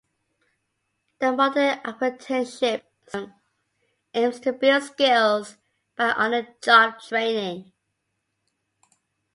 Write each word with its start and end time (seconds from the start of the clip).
The 1.19 1.31
modern 1.31 1.79
apprenticeship 1.85 2.91
system 3.05 3.35
aims 4.15 4.39
to 4.39 4.51
build 4.51 4.81
skills 4.81 5.57
by 5.95 6.13
on-the-job 6.13 6.99
training. 7.01 7.71